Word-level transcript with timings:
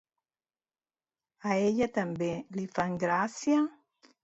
A 1.51 1.59
ella 1.67 1.89
també 1.99 2.31
li 2.59 2.67
fan 2.81 2.99
gràcia? 3.07 3.63